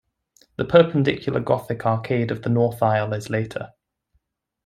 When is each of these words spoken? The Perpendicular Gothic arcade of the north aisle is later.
The 0.55 0.65
Perpendicular 0.65 1.41
Gothic 1.41 1.85
arcade 1.85 2.31
of 2.31 2.41
the 2.41 2.49
north 2.49 2.81
aisle 2.81 3.13
is 3.13 3.29
later. 3.29 3.73